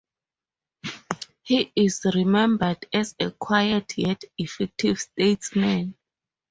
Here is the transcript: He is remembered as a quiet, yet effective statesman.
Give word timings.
He 1.43 1.71
is 1.75 2.01
remembered 2.15 2.87
as 2.91 3.13
a 3.19 3.29
quiet, 3.29 3.95
yet 3.99 4.23
effective 4.35 4.97
statesman. 4.97 5.95